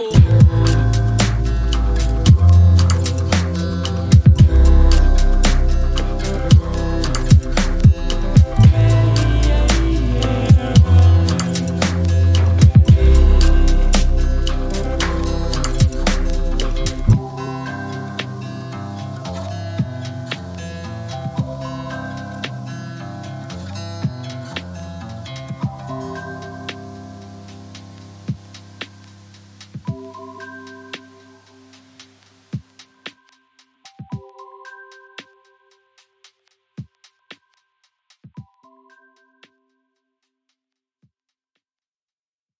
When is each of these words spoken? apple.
apple. 0.00 0.69